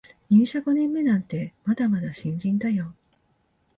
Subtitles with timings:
[0.29, 2.95] 入社五年目なんてまだまだ新人だよ